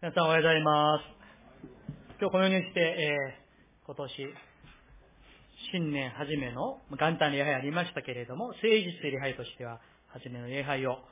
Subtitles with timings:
[0.00, 1.02] 皆さんおはようございます。
[2.22, 4.14] 今日このようにして、えー、今年、
[5.74, 9.80] 新年初めの元旦礼拝ありましたけれども、誠実礼拝としては
[10.14, 11.02] 初めの礼拝を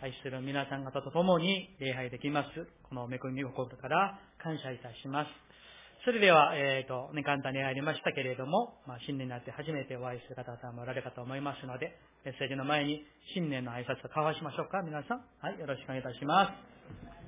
[0.00, 2.48] 愛する皆さん方と共に礼拝できます。
[2.88, 5.28] この恵み心から感謝いたします。
[6.06, 13.04] それでは、えっ、ー、と、ね、簡単にありましたけれども、まあ、新年になって初めてお会いする方々もおられるかと思いますので、メッセージの前に
[13.34, 15.20] 新年の挨拶を交わしましょうか、皆さん。
[15.44, 17.21] はい、よろしくお願いいたします。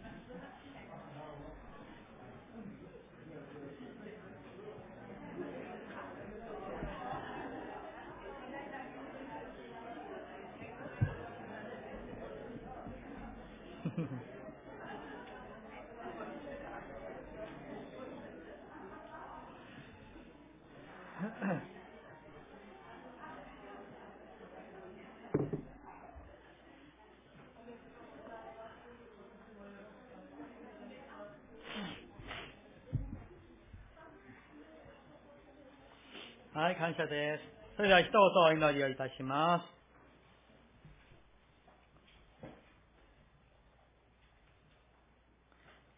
[36.55, 37.77] はい、感謝です。
[37.77, 39.65] それでは一言お祈りをいたします。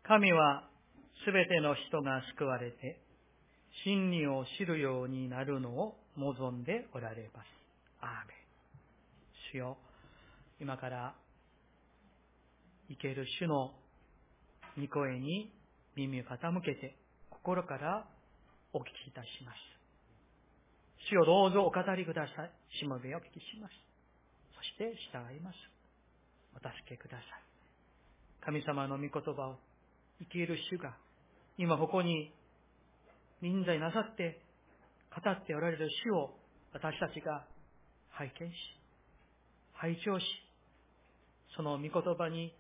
[0.03, 0.65] 神は
[1.27, 3.03] すべての人が救われて、
[3.85, 7.47] 真理を知るようになるのを望んでおられます。
[8.01, 8.37] アーメン。
[9.53, 9.77] 主よ、
[10.59, 11.15] 今から
[12.89, 13.73] 生ける主の
[14.79, 15.53] 御声に
[15.97, 16.97] 耳を傾けて、
[17.29, 18.07] 心から
[18.73, 19.76] お聞きいたします。
[21.09, 22.51] 主よどうぞお語りください。
[22.81, 23.75] しもべをお聞きします。
[24.57, 25.57] そして従います。
[26.55, 28.45] お助けください。
[28.45, 29.57] 神様の御言葉を
[30.19, 30.97] 生きる主が
[31.59, 32.33] 今ここに
[33.41, 34.41] 臨在なさって
[35.15, 36.35] 語っておられる主を
[36.73, 37.47] 私たちが
[38.11, 38.55] 拝見し、
[39.75, 40.25] 拝聴し、
[41.55, 42.53] その御言葉に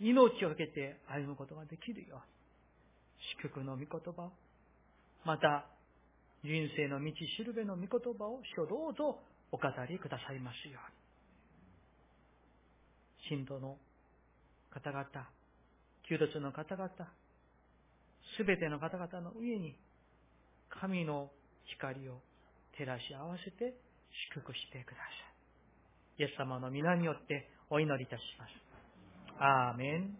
[0.00, 2.24] 命をかけて歩むことができるように、
[3.38, 4.32] 祝福の御言葉を、
[5.24, 5.66] また
[6.44, 9.20] 人生の道しるべの御言葉を主どうぞ
[9.52, 10.90] お語りくださいますよう
[13.34, 13.38] に。
[13.38, 13.78] 信徒の
[14.70, 15.06] 方々、
[16.08, 16.90] 旧突の方々、
[18.36, 19.76] すべての方々の上に
[20.68, 21.30] 神の
[21.66, 22.20] 光を
[22.76, 23.74] 照らし合わせて
[24.32, 25.02] 祝福してくださ
[26.18, 26.22] い。
[26.22, 28.50] イエス様の皆によってお祈りいたします。
[29.38, 30.16] アーメン。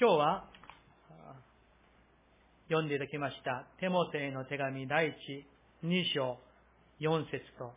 [0.00, 0.57] 今日は
[2.68, 5.14] 読んでいただきましたテモテへの手紙第一
[5.86, 6.38] 2章
[7.00, 7.72] 4節と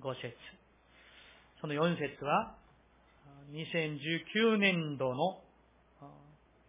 [0.00, 0.34] 5節
[1.60, 2.54] その4節は
[3.52, 5.40] 2019年度の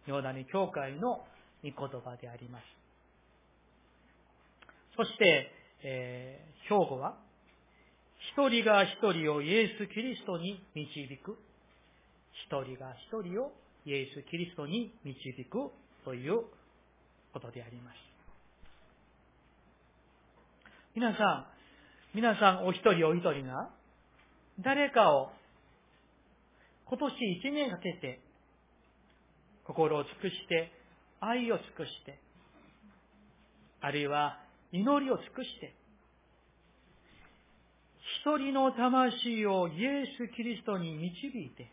[0.06, 1.26] ヨダニ教会の
[1.62, 2.64] 御言葉であります。
[4.96, 5.50] そして、
[5.84, 7.16] えー、兵庫は、
[8.32, 11.36] 一人が一人をイエス・キリストに導く。
[12.46, 13.52] 一人が一人を
[13.84, 15.70] イエス・キリストに導く
[16.04, 16.44] という
[17.32, 17.96] ことであります。
[20.94, 21.46] 皆さん、
[22.14, 23.70] 皆さんお一人お一人が
[24.60, 25.30] 誰かを
[26.86, 28.20] 今年一年かけて
[29.64, 30.72] 心を尽くして、
[31.20, 32.18] 愛を尽くして、
[33.80, 34.38] あるいは
[34.72, 35.74] 祈りを尽くして、
[38.24, 41.70] 一人の魂をイエス・キリストに導いて、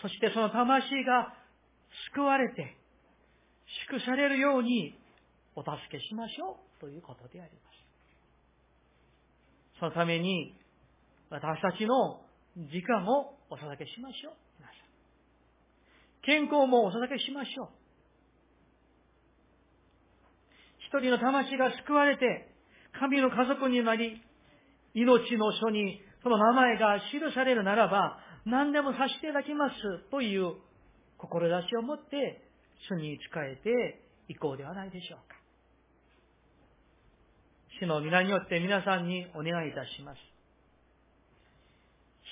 [0.00, 1.34] そしてその魂が
[2.14, 2.76] 救われて、
[3.88, 4.94] 祝されるように
[5.54, 7.82] お助けしましょうということであります。
[9.78, 10.54] そのために
[11.30, 12.20] 私たちの
[12.56, 14.34] 時間をお捧げしましょう。
[14.58, 14.82] 皆さん
[16.22, 17.68] 健康もお捧げしましょう。
[20.92, 22.54] 一人の魂が救われて、
[23.00, 24.20] 神の家族になり、
[24.94, 29.74] 命の書にその名前が記されるならば、何でもさせていただきます
[30.10, 30.54] という
[31.16, 32.42] 志を持って、
[32.88, 35.36] 主に仕えていこうではないでしょうか。
[37.80, 40.18] 主の皆によって皆さんにお願いいたします。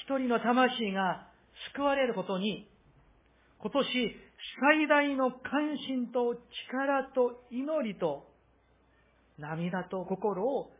[0.05, 1.28] 一人の魂が
[1.75, 2.69] 救われることに
[3.58, 3.87] 今年
[4.61, 6.35] 最大の関心と
[6.69, 8.26] 力と祈りと
[9.38, 10.70] 涙と心を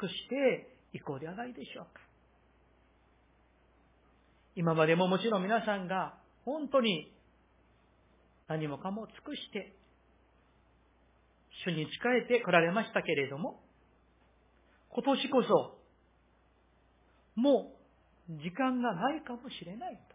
[0.00, 2.00] 尽くしていこうではないでしょうか。
[4.56, 7.12] 今までももちろん皆さんが本当に
[8.48, 9.74] 何もかも尽くして
[11.66, 11.90] 主に仕
[12.22, 13.60] えて来られましたけれども、
[14.90, 15.78] 今年こそ
[17.36, 17.72] も
[18.28, 20.14] う時間がないかもしれないと。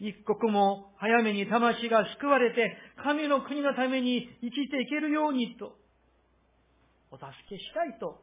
[0.00, 5.76] 一刻も早めに魂が救われて、神の国のために生きていけるようにと、
[7.10, 8.20] お助けしたいと、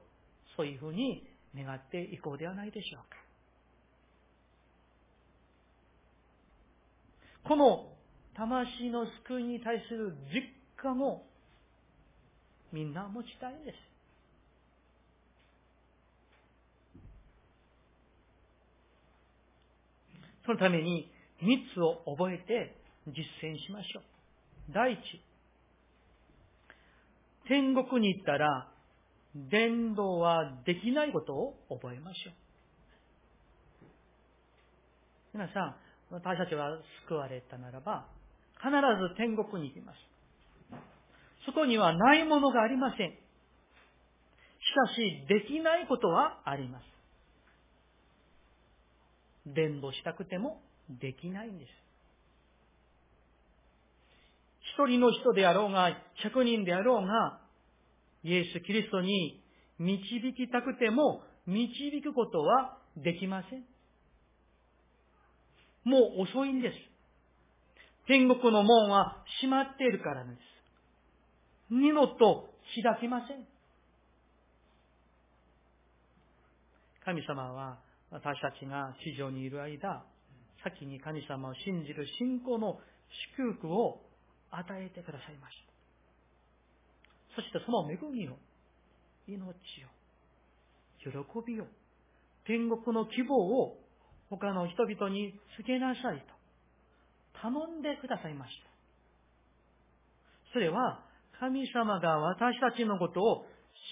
[0.57, 1.23] そういうふうに
[1.55, 3.20] 願っていこうではないでしょうか。
[7.43, 7.87] この
[8.35, 10.43] 魂の救いに対する実
[10.81, 11.23] 感を
[12.71, 13.77] みんな持ちたいです。
[20.45, 21.11] そのために
[21.41, 22.75] 三つを覚えて
[23.07, 24.03] 実践しましょう。
[24.73, 24.99] 第一、
[27.47, 28.71] 天国に行ったら
[29.35, 32.33] 伝道はできないことを覚えましょう。
[35.33, 35.75] 皆さん、
[36.11, 36.77] 私たちは
[37.07, 38.05] 救われたならば、
[38.57, 39.97] 必ず天国に行きます。
[41.45, 43.11] そこにはないものがありません。
[43.11, 43.15] し
[44.75, 46.83] かし、できないことはあります。
[49.45, 51.69] 伝道したくてもできないんです。
[54.75, 55.89] 一人の人であろうが、
[56.23, 57.39] 百人であろうが、
[58.23, 59.41] イエス・キリストに
[59.79, 63.63] 導きたくても導くことはできません。
[65.83, 66.75] もう遅いんです。
[68.07, 70.37] 天国の門は閉まっているからです。
[71.69, 72.49] 二度と
[72.83, 73.45] 開きません。
[77.03, 77.79] 神様は
[78.11, 80.03] 私たちが地上にいる間、
[80.63, 82.79] 先に神様を信じる信仰の
[83.37, 84.01] 祝福を
[84.51, 85.71] 与えてくださいました。
[87.35, 88.37] そしてその恵みを、
[89.27, 89.89] 命を、
[90.99, 91.65] 喜びを、
[92.45, 93.80] 天国の希望を
[94.31, 96.25] 他の人々に告げなさいと
[97.41, 98.71] 頼んでくださいました。
[100.53, 101.03] それは
[101.39, 103.45] 神様が私たちのことを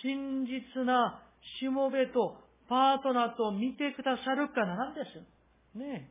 [0.03, 1.21] 真実な
[1.59, 2.37] しもべと
[2.69, 5.77] パートナーと見てくださるからなんです。
[5.77, 6.09] ね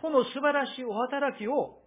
[0.00, 1.80] この素晴らしいお働きを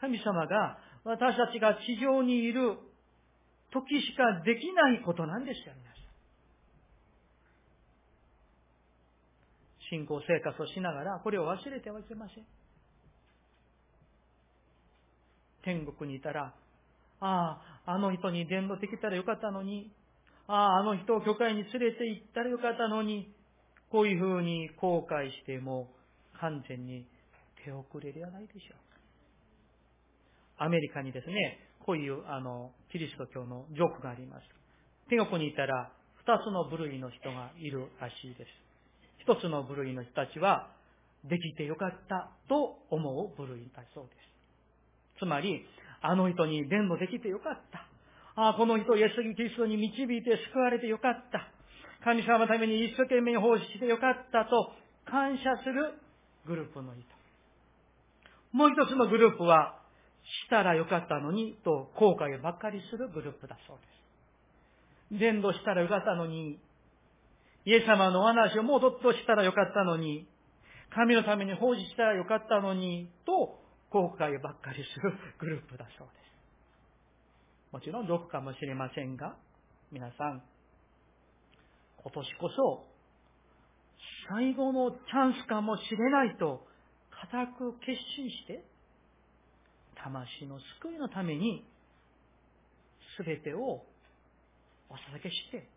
[0.00, 2.78] 神様が私たちが地上にいる
[3.72, 5.98] 時しかできないことなんですよ、皆さん。
[9.90, 12.44] 信仰生活をしながら、これを忘れてはいけません。
[15.62, 16.54] 天国にいたら、
[17.20, 19.90] ああ、あの人に伝道できたらよかったのに、
[20.46, 23.34] ああ、あの人を教会に連れて行ったらよかったのに、
[23.90, 25.88] こういうふうに後悔しても
[26.40, 27.06] 完全に
[27.64, 28.76] 手遅れではないでしょう。
[30.58, 34.42] アメリカにですね、こういうあの、キリスト教のジョークがあります。
[35.08, 38.67] 天国にいたら二つの部類の人がいるらしいです。
[39.28, 40.70] 一つの部類の人たちは、
[41.24, 44.10] できてよかったと思う部類だそうで
[45.18, 45.20] す。
[45.20, 45.66] つまり、
[46.00, 47.84] あの人に伝道できてよかった。
[48.40, 51.52] ああ、この人、イエス・キリストに導いて救われてよかった。
[52.04, 54.72] 神様のために一生懸命奉仕してよかったと
[55.04, 55.92] 感謝する
[56.46, 57.02] グループの人。
[58.52, 59.74] もう一つのグループは、
[60.46, 63.76] したらよかったのにと後悔ばっかりするグループだそう
[65.10, 65.20] です。
[65.20, 66.58] 伝道したらよかったのに、
[67.68, 70.26] イエス様のお話をもうちょっとしたらよかったのに、
[70.88, 73.60] 神のために奉仕したらよかったのに、と
[73.90, 77.72] 後悔ばっかりするグループだそうです。
[77.74, 79.36] もちろん毒かもしれませんが、
[79.92, 80.42] 皆さん、
[82.02, 82.86] 今年こそ、
[84.30, 86.66] 最後のチャンスかもしれないと、
[87.10, 88.64] 固く決心して、
[90.02, 91.68] 魂の救いのために、
[93.18, 93.84] すべてを
[94.88, 95.68] お捧げして、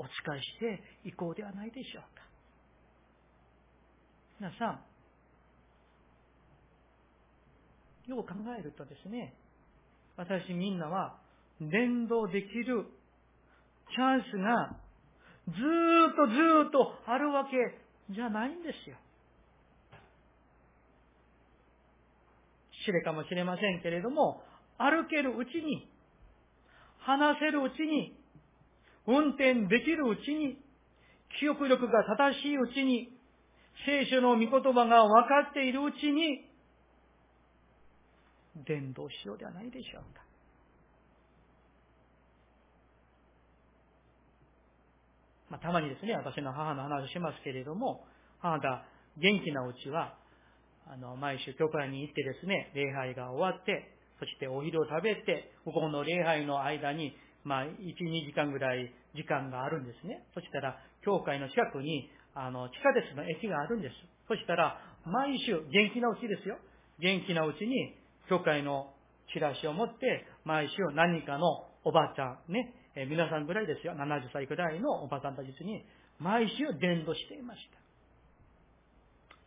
[0.00, 2.24] お使いしていこうではないでしょうか。
[4.40, 4.80] 皆さ
[8.08, 9.34] ん、よう考えるとですね、
[10.16, 11.18] 私みんなは
[11.60, 12.86] 伝道できる
[13.94, 14.76] チャンスが
[15.46, 17.50] ずーっとずーっとあるわけ
[18.14, 18.96] じゃないんですよ。
[22.86, 24.42] 知れかもしれませんけれども、
[24.78, 25.86] 歩けるうちに、
[27.00, 28.16] 話せるうちに、
[29.06, 30.58] 運転できるうちに、
[31.38, 33.12] 記憶力が正しいうちに、
[33.86, 36.46] 聖書の御言葉が分かっているうちに、
[38.66, 40.22] 伝道しようではないでしょうか。
[45.50, 48.04] まあ、たまにですね、私の母の話をしますけれども、
[48.40, 48.84] 母が
[49.18, 50.14] 元気なうちは、
[50.86, 60.24] あの、毎週教会に行ってですね、礼拝が終わって、そしてお昼を食べて、ここの礼拝の間に、まあ、1、2時間ぐらい時間があるんですね。
[60.34, 63.94] そしたら、教会の近くに、あの、地下鉄の駅があるんです。
[64.28, 66.58] そしたら、毎週、元気なうちですよ。
[67.00, 67.96] 元気なうちに、
[68.28, 68.92] 教会の
[69.32, 73.94] チラシを持って、毎週何かのおばあちゃん、ね、え皆さんぐらいですよ。
[73.94, 75.84] 70歳ぐらいのおばさんたちに、
[76.18, 77.78] 毎週伝道していました。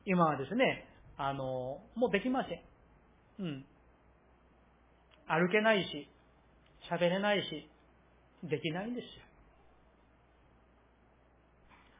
[0.06, 2.62] 今はですね、あの、もうできません。
[3.40, 3.66] うん。
[5.28, 6.08] 歩けないし、
[6.92, 7.70] 喋れないし、
[8.44, 9.10] できないんですよ。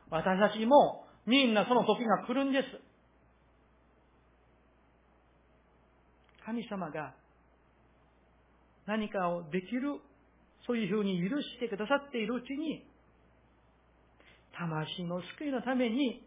[0.10, 2.66] 私たちもみんなその時が来るんです。
[6.46, 7.14] 神様が
[8.86, 10.00] 何かをできる、
[10.68, 12.86] そういうふうに許してくださっているうちに、
[14.58, 16.22] 魂の救いのために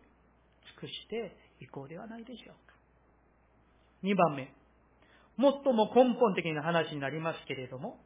[0.81, 2.75] 尽くしていこうではないでしょうか。
[4.03, 4.53] 二番目。
[5.39, 8.01] 最も根本的な話になりますけれども、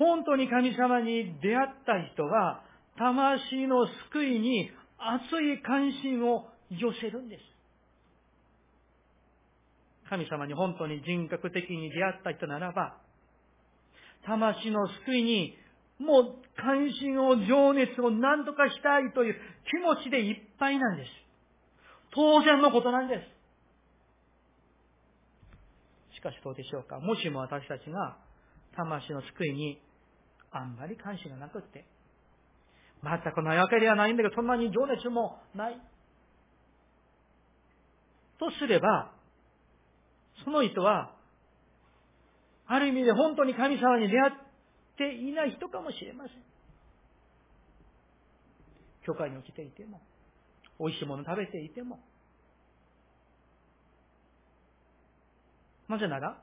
[0.00, 2.62] 本当に神様に出会った人は、
[2.96, 7.42] 魂の救いに熱い関心を寄せるんです。
[10.08, 12.96] 神様に本当に人格的に出会った人ならば、
[14.24, 15.54] 魂の救いに
[15.98, 19.36] もう関心を、情熱を何とかしたいという
[19.70, 21.10] 気持ちでいっぱいなんです。
[22.14, 23.16] 当然のことなんで
[26.10, 26.16] す。
[26.16, 27.00] しかしどうでしょうか。
[27.00, 28.16] もしも私たちが
[28.74, 29.78] 魂の救いに
[30.52, 31.84] あんまり関心がなくって、
[33.02, 35.80] 全くないわけではないんだけど、そんなに情熱もない。
[38.38, 39.12] とすれば、
[40.44, 41.14] その人は、
[42.66, 44.32] ある意味で本当に神様に出会っ
[44.96, 46.34] ていない人かもしれません。
[49.04, 50.00] 教会に来ていても、
[50.78, 52.00] 美味しいもの食べていても、
[55.88, 56.40] なぜなら、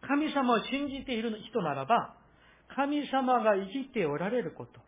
[0.00, 2.15] 神様を信じている人ならば、
[2.74, 4.80] 神様が生きておられること、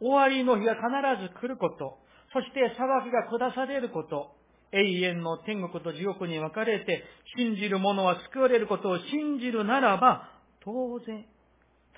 [0.00, 0.84] 終わりの日が必
[1.22, 1.98] ず来ること、
[2.32, 4.36] そして裁きが下されること、
[4.72, 7.04] 永遠の天国と地獄に分かれて、
[7.36, 10.28] 信じる者は救われることを信じるならば、
[10.60, 11.24] 当然、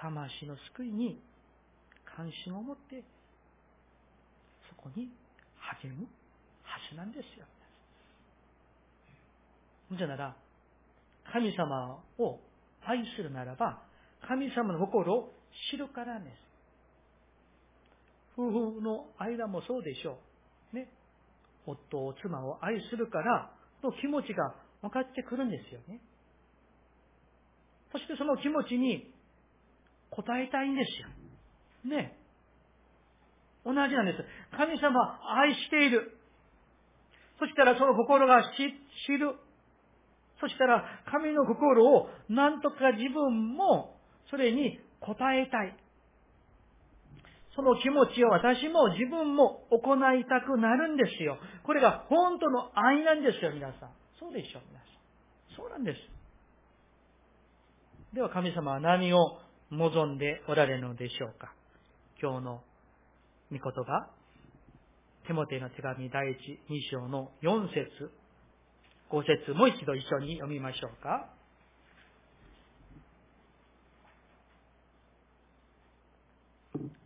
[0.00, 1.20] 魂の救いに
[2.16, 3.02] 関心を持って、
[4.68, 5.10] そこに
[5.82, 6.06] 励む
[6.62, 7.46] はずなんですよ。
[9.98, 10.36] じゃなら、
[11.32, 12.38] 神様を
[12.86, 13.82] 愛するならば、
[14.26, 15.32] 神様の心を
[15.70, 16.32] 知るからです。
[18.36, 20.18] 夫婦の間もそうでしょ
[20.72, 20.76] う。
[20.76, 20.88] ね。
[21.66, 23.50] 夫を、妻を愛するから
[23.82, 26.00] の気持ちが分かってくるんですよね。
[27.92, 29.12] そしてその気持ちに
[30.12, 31.96] 応えたいんですよ。
[31.96, 32.16] ね。
[33.64, 34.56] 同じなんです。
[34.56, 36.16] 神様愛している。
[37.38, 39.34] そしたらその心が知る。
[40.40, 43.99] そしたら神の心を何とか自分も
[44.30, 45.76] それに応えたい。
[47.56, 51.36] その気持ちを私も自分も行いたくなるんですよ。
[51.64, 53.90] これが本当の愛なんですよ、皆さん。
[54.18, 55.56] そうでしょう、皆さん。
[55.56, 55.98] そうなんです。
[58.14, 59.38] では神様は何を
[59.70, 61.52] 望んでおられるのでしょうか。
[62.20, 62.62] 今日の
[63.50, 64.10] 御言葉、
[65.26, 68.10] テモテの手紙第一二章の四節、
[69.08, 71.28] 五節もう一度一緒に読みましょうか。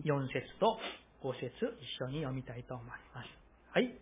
[0.05, 0.79] 4節と
[1.23, 3.29] 5節一緒に読みたいと思います。
[3.73, 3.95] はい。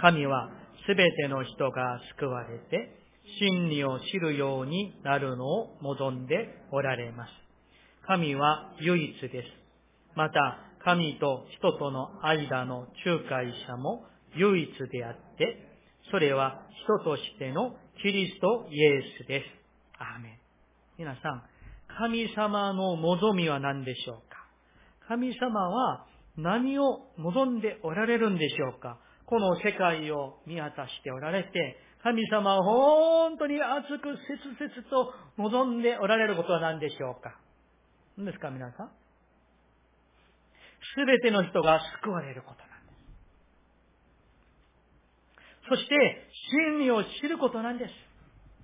[0.00, 0.50] 神は
[0.86, 3.00] すべての人が救われて
[3.38, 7.30] 真理を知るようになるのを望んでおられます。
[8.06, 9.48] 神は唯一です。
[10.16, 15.68] また、神と人との間の仲介者も唯一であって、
[16.10, 19.44] それは人としてのキリストイエスです。
[19.98, 20.38] アーメン。
[20.98, 21.42] 皆さん、
[21.98, 24.29] 神様の望みは何でしょう？
[25.10, 29.00] 神様は何を望んでおられるんでしょうか？
[29.26, 31.50] この世界を見渡しておられて、
[32.04, 37.34] 神様は本当に熱く切々と望んでおられることは何でしょうか？
[38.16, 38.90] 何ですか皆さん？
[40.94, 42.92] すべての人が救われることなんで
[45.64, 45.70] す。
[45.70, 46.28] そして、
[46.78, 47.92] 真理を知ることなんです。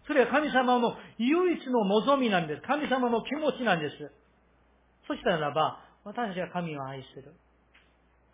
[0.06, 2.62] それは神様の唯一の望みなんです。
[2.62, 3.96] 神様の気持ちなんです。
[5.08, 7.34] そしたらば、私たちが神を愛する。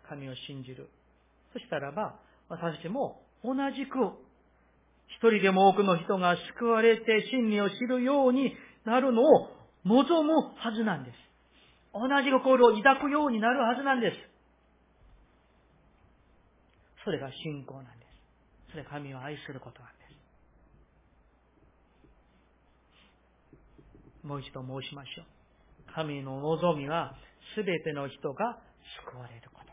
[0.07, 0.87] 神を信じる。
[1.53, 3.97] そしたらば、私たちも同じく、
[5.17, 8.53] 一人でも多くの人が救われて真理を知るように
[8.85, 9.49] なるのを
[9.85, 11.15] 望むはずなんです。
[11.93, 14.17] 同じ心を抱くようになるはずなんです。
[17.03, 18.05] それが信仰なんで
[18.69, 18.71] す。
[18.71, 20.03] それが神を愛することなんで
[24.21, 24.27] す。
[24.27, 25.25] もう一度申しましょう。
[25.95, 27.15] 神の望みは
[27.55, 28.59] すべての人が
[29.05, 29.71] 救われることで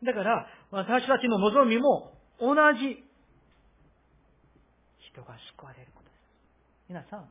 [0.00, 0.04] す。
[0.04, 3.04] だから、私たちの望みも同じ
[5.12, 6.20] 人が救われることです。
[6.88, 7.28] 皆さん、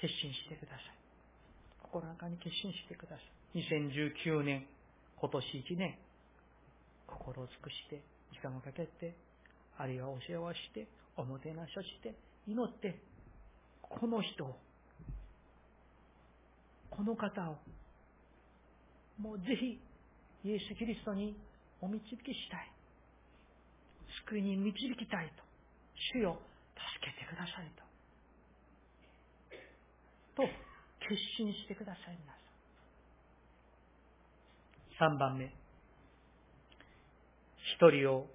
[0.00, 0.96] 決心してください。
[1.82, 3.22] 心の中に決心してくださ
[3.54, 3.58] い。
[3.58, 4.66] 2019年、
[5.16, 5.98] 今年1年、
[7.06, 9.16] 心を尽くして、時間をかけて、
[9.78, 10.86] あるいはお世話して、
[11.16, 12.14] おもてなしをして、
[12.46, 13.00] 祈って、
[13.82, 14.58] この人を、
[16.90, 17.58] この方を
[19.18, 19.80] もうぜひ、
[20.44, 21.36] イエス・キリストに
[21.80, 22.70] お導きしたい。
[24.26, 25.42] 救いに導きたいと。
[26.14, 26.38] 主よ、
[26.74, 27.86] 助けてくださいと。
[30.42, 30.48] と、
[31.00, 32.32] 決心してください、皆
[34.98, 35.16] さん。
[35.16, 35.46] 3番目。
[37.78, 38.26] 一人を、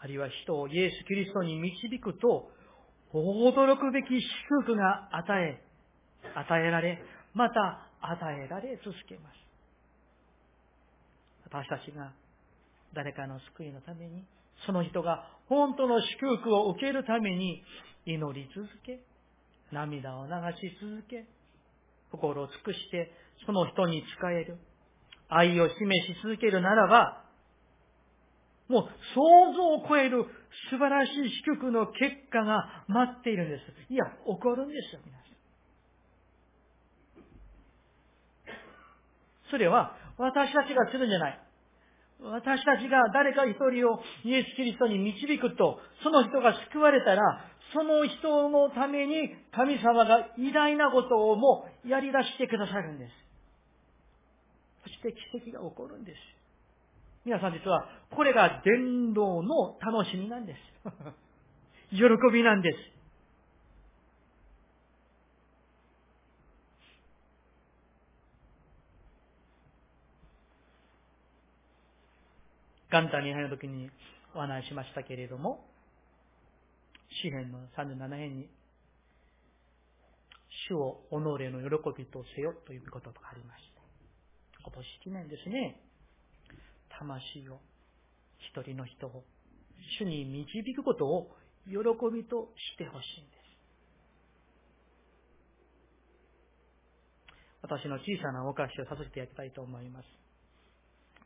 [0.00, 2.50] あるいは人をイエス・キリストに導くと、
[3.12, 5.62] 驚くべき祝福が与え、
[6.34, 9.43] 与えられ、また与えられ続けます。
[11.54, 12.10] 私たちが
[12.94, 14.24] 誰かの救いのために、
[14.66, 17.62] その人が本当の祝福を受けるために
[18.06, 18.98] 祈り続け、
[19.70, 21.24] 涙を流し続け、
[22.10, 23.12] 心を尽くして
[23.46, 24.58] その人に仕える、
[25.28, 27.22] 愛を示し続けるならば、
[28.68, 28.82] もう
[29.14, 30.24] 想像を超える
[30.70, 33.92] 素晴らしい祝福の結果が待っているんです。
[33.92, 35.24] いや、起こるんですよ、皆さん。
[39.52, 41.43] それは私たちがするんじゃない。
[42.20, 47.20] 私たちが誰か一人をイエス・キリストに導くと、その人が救われたら、
[47.72, 53.12] その人のために神様が偉大なことをもやり出してくださるんです。
[54.84, 56.18] そして奇跡が起こるんです。
[57.24, 60.60] 皆さん実は、これが伝道の楽しみなんです。
[61.90, 62.93] 喜びなんです。
[72.94, 73.90] 元旦に入るときに
[74.36, 75.66] お話ししましたけれども、
[77.10, 78.48] 詩篇の37編に、
[80.70, 83.82] 主を己の喜びとせよということがありました。
[84.62, 85.82] 今年記念ですね。
[86.96, 87.58] 魂を、
[88.38, 89.24] 一人の人を、
[89.98, 91.34] 主に導くことを
[91.66, 91.74] 喜
[92.14, 93.44] びとしてほしいんです。
[97.62, 100.06] 私の小さなお菓子をさせていただきたいと思います。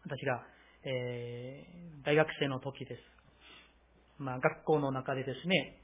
[0.04, 0.42] 私が、
[0.84, 3.00] えー、大学生の時です。
[4.18, 5.82] まあ、学校の中でですね、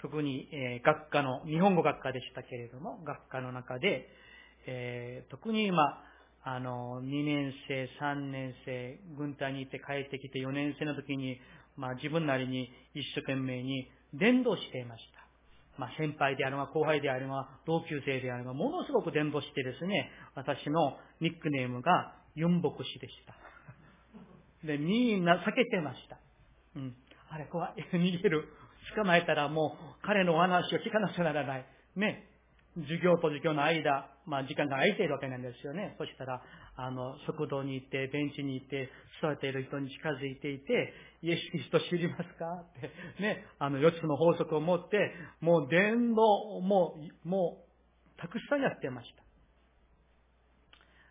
[0.00, 4.08] 特に、えー、学科の、日本語学科でしたけれども、学科の中で、
[4.66, 6.02] えー、特に、ま
[6.44, 11.40] あ、の、2年生、3年生、軍隊に行って帰ってきて4年生の時に、
[11.76, 15.80] まあ自分なりに一生懸命に伝道していました。
[15.80, 23.47] まあ先輩であるが後輩であるが同級生であるがものすごく伝道してですね、私のニックネームがユンボクシでした。
[24.64, 26.18] で、みんな避けてました。
[26.76, 26.94] うん。
[27.30, 27.74] あれ怖い。
[27.92, 28.48] 逃げる。
[28.96, 31.66] 捕まえたらもう彼のお話を聞かなくならない。
[31.96, 32.24] ね。
[32.76, 35.96] 授業と授業の間、まあ時間が空いているわけなんですよね。
[35.98, 36.40] そしたら、
[36.76, 38.88] あの、食堂に行って、ベンチに行って、
[39.20, 42.64] 座っている人に近づいていて、イエス・キリスト知りますか？
[42.78, 46.22] って、ね、あの、四つの法則を持って、もう伝道、
[46.60, 46.94] も
[47.24, 47.64] う、も
[48.16, 49.22] う、たくさんやってました。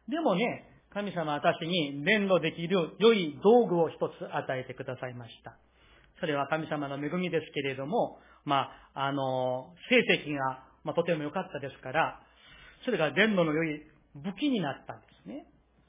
[0.10, 5.58] でもね、神様は私に伝道できる良い道具を一つ与えてくださいました。
[6.19, 12.21] それは神様の恵みですけれども、まあ、あの、成績がまあ、とても良かったですから、
[12.86, 13.82] それが伝道の良い
[14.15, 15.45] 武器になったんですね。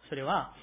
[0.08, 0.54] それは、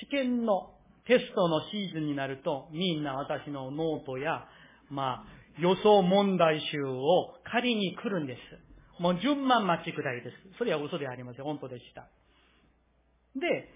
[0.00, 0.70] 試験の
[1.06, 4.46] テストのシーズンになると、みんな私のノートや、
[4.88, 5.24] まあ、
[5.58, 9.02] 予想問題集を借りに来るんです。
[9.02, 10.36] もう順番待ちくらいです。
[10.56, 11.44] それは嘘ではありません。
[11.44, 12.08] 本当でした。
[13.36, 13.68] で、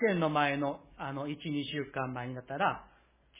[0.00, 1.36] 試験の前の、あの、1、2
[1.72, 2.84] 週間前になったら、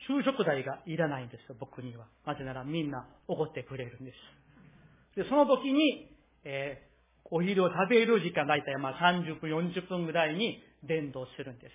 [0.07, 2.07] 昼食代がいらないんですよ、僕には。
[2.27, 5.23] なぜならみんな怒ってくれるんです。
[5.23, 6.13] で、その時に、
[6.45, 11.73] えー、お昼を食べる時間、だいたいまあ30分、40分ぐらいに伝道するんです。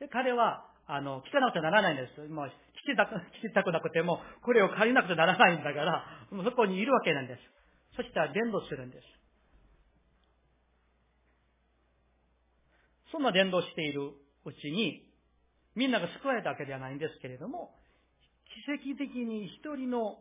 [0.00, 2.26] で、彼は、あの、聞かなくてならないんです。
[2.28, 2.50] もう、聞
[2.92, 7.40] きたく、 聞きたくなくても、これを借りなくてならないんだから、もうそこにいるわけなんです。
[7.96, 9.19] そしたら伝道するんです。
[13.12, 14.12] そんな伝道している
[14.44, 15.06] うちに、
[15.74, 17.74] みんなが救われたわけではないんですけれども、
[18.66, 20.18] 奇跡的に一人の、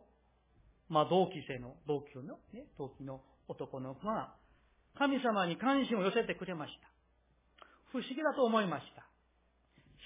[0.90, 4.34] まあ、同期生の、同級の、ね、同期の男の子が
[4.98, 6.90] 神様に関心を寄せてくれました。
[7.92, 9.06] 不思議だと思いました。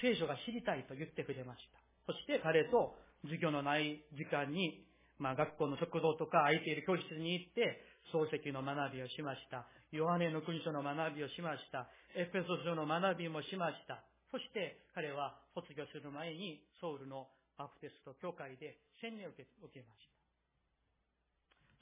[0.01, 2.13] 聖書が知りたいと言ってくれました。
[2.13, 4.85] そして彼と授業のない時間に、
[5.19, 7.79] まあ学校の食堂とか空いている教室に行って、
[8.11, 9.67] 漱石の学びをしました。
[9.91, 11.87] ヨハネの国書の学びをしました。
[12.15, 14.03] エペソ書の学びもしました。
[14.31, 20.13] そして彼は卒業する前にソウルのバプテスト教会で洗礼を受けました。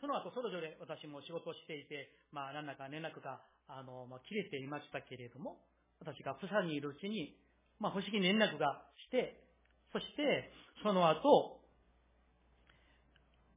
[0.01, 5.61] その後、それぞれ私も仕事をしていて、まあ、何らか連絡が、あの、まあ、切れていましたけれども、
[6.01, 7.37] 私がプサにいるうちに、
[7.79, 9.45] まあ、不思議に連絡がして、
[9.93, 11.61] そして、その後、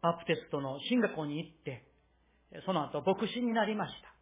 [0.02, 1.88] バプテストの進学校に行って、
[2.66, 4.14] その後、牧師になりました。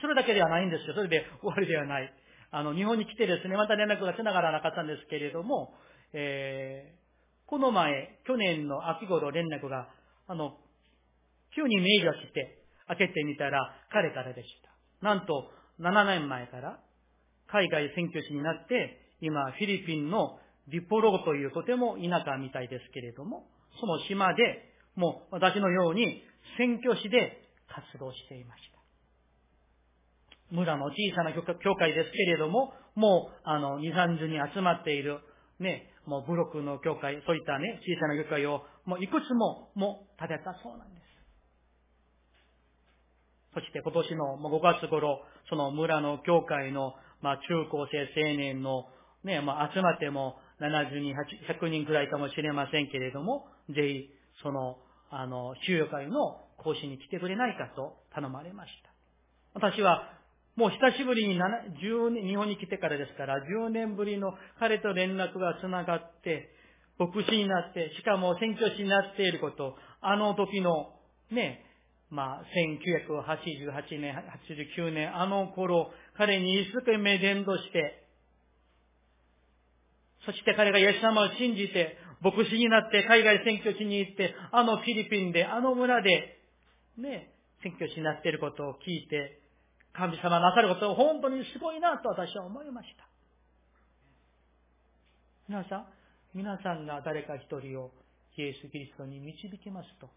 [0.00, 0.94] それだけではないんですよ。
[0.94, 2.12] それで終わりではない。
[2.50, 5.74] あの、日本に来てですね、また連絡が繋がらなかったんですけれども、
[6.12, 9.88] えー、この前、去年の秋頃連絡が、
[10.26, 10.56] あの、
[11.54, 13.58] 急にメールが来て、開けてみたら
[13.90, 14.48] 彼からでし
[15.00, 15.06] た。
[15.06, 16.78] なんと、7年前から
[17.48, 20.38] 海外選挙師になって、今、フィリピンの
[20.68, 23.46] ディポロというとても田舎みたいですけれども、
[23.80, 24.42] その島で、
[24.96, 26.22] もう私のように
[26.58, 28.74] 選挙師で活動していました。
[30.50, 35.18] 村の小さな教会ですけれども、もう、あの、2、30人集まっている、
[35.58, 41.04] ね、もうブロックの教会、そういったね、小さな教会を、もういくつも、もう建てたそうなんです。
[43.54, 48.86] そして今年の5月頃、その村の教会の、まあ、中高生青年の、
[49.22, 54.10] ね、まあ、集まっても70人、100人くらいかもしれませんけれども、ぜひ、
[54.42, 54.76] その、
[55.16, 58.90] あの、収容会の講師に来てくれないかと頼まれました。
[59.54, 60.10] 私は、
[60.56, 66.50] もう久しぶりに10年、日本に来てからですから、10年ぶりの彼と連絡がつながって、
[66.98, 70.94] 牧師になって、しかも選挙師になっていること、あの時の、
[71.30, 71.64] ね、
[72.10, 74.14] まあ、1988年、
[74.76, 78.04] 89年、あの頃、彼に一生懸命伝道して、
[80.26, 86.40] そして彼がイエス様を信じて、牧師になって海外選挙地に行って、あのフィリピンで、あの村で、
[86.96, 89.40] ね、選挙地になっていることを聞いて、
[89.92, 93.06] 神様なさることを本当にすごいなと私は思いました。
[95.48, 95.86] 皆さん、
[96.34, 97.92] 皆さんが誰か一人を
[98.36, 100.08] イエス・キリストに導きますと、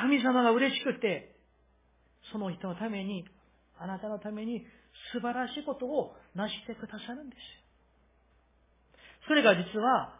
[0.00, 1.36] 神様が嬉しくて、
[2.32, 3.24] その人のために、
[3.78, 4.64] あなたのために
[5.12, 7.40] 素晴らしいことを成してくださるんです。
[9.28, 10.17] それが実は、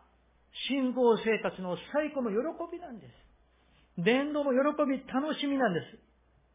[0.69, 2.37] 信仰生活の最高の喜
[2.73, 3.13] びなんです。
[3.99, 5.99] 伝道の喜び、楽しみなんです。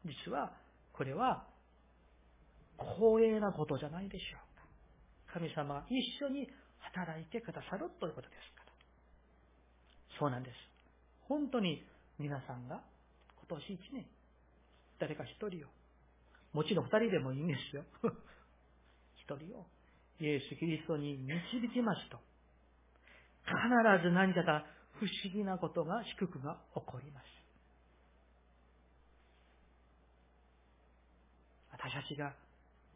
[0.06, 0.54] 実は、
[0.94, 1.46] これは、
[2.78, 5.40] 光栄なことじゃないでしょうか。
[5.40, 6.48] 神様が一緒に
[6.80, 8.72] 働いてくださるということですから。
[10.20, 10.56] そうなんです。
[11.28, 11.84] 本当に
[12.20, 12.82] 皆さんが
[13.48, 14.06] 今年一年、
[15.00, 15.70] 誰か一人を、
[16.54, 17.84] もちろん二人でもいいんですよ。
[19.18, 19.66] 一人を、
[20.20, 22.20] イエス・キリストに導きますと、
[23.46, 23.54] 必
[24.04, 24.64] ず何かが
[25.00, 27.26] 不思議なことが、祝福が起こります。
[31.72, 32.34] 私たちが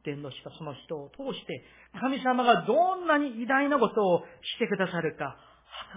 [0.06, 1.64] 伝道したその人を通して、
[2.00, 4.24] 神様がどんなに偉大なことを
[4.56, 5.36] してくださるか、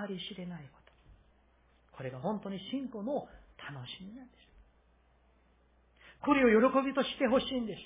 [0.09, 0.93] 計り知れないこと。
[1.97, 4.51] これが本当に信仰の楽しみなんです。
[6.23, 7.81] これを喜びとしてほしいんです。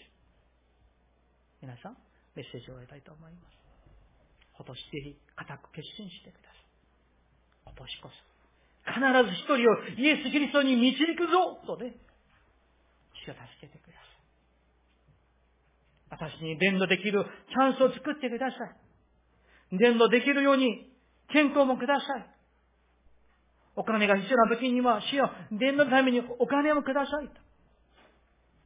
[1.61, 1.97] 皆さん、
[2.35, 3.64] メッセージを終えたいと思います。
[4.57, 6.59] 今年ぜひ固く決心してください。
[7.67, 8.15] 今年こそ。
[8.85, 11.97] 必ず一人をイエス・キリストに導くぞとね、
[13.25, 14.05] 主が助けてくださ
[16.31, 16.35] い。
[16.37, 18.57] 私に伝道できるチャンスを作ってくださ
[19.73, 19.79] い。
[19.79, 20.93] 伝道できるように
[21.33, 22.27] 健康もください。
[23.77, 27.31] お金が必要な時には、主よ、伝道のためにお金もください。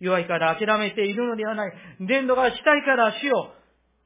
[0.01, 1.73] 弱いから諦めているのではない。
[2.01, 3.55] 伝道がしたいから主よ、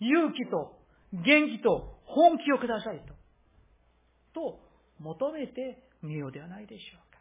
[0.01, 0.82] 勇気と
[1.13, 3.15] 元気と本気をくださいと。
[4.35, 4.61] と、
[4.99, 7.21] 求めてみようではないでしょうか。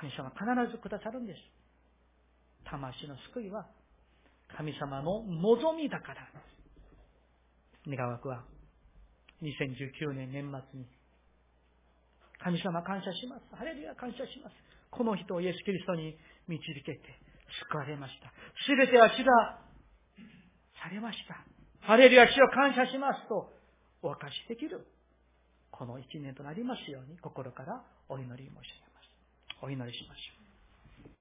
[0.00, 1.38] 神様必ずくださるんです。
[2.64, 3.66] 魂の救いは
[4.56, 6.28] 神様の望みだからで
[7.86, 7.90] す。
[7.96, 8.44] 願わくは
[9.42, 10.86] 2019年年末に
[12.42, 13.56] 神様感謝します。
[13.56, 14.56] ハレルヤ感謝します。
[14.90, 16.16] この人をイエス・キリストに
[16.48, 17.00] 導けて
[17.70, 18.32] 救われました。
[18.66, 19.60] すべては主が
[20.82, 21.51] されました。
[21.82, 23.52] ハレルヤ主を感謝しますと
[24.02, 24.86] お明かしできる。
[25.70, 28.54] この一年となりますように心からお祈り申し上げ
[28.94, 29.64] ます。
[29.66, 30.41] お祈りしましょう。